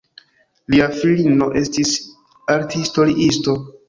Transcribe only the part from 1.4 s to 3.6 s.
estis arthistoriisto.